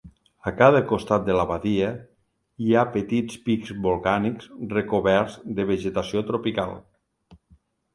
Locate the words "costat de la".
0.91-1.43